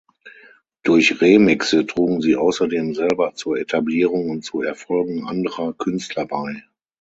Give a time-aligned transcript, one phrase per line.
[0.81, 6.63] Durch Remixe trugen sie außerdem selber zur Etablierung und zu Erfolgen anderer Künstler bei.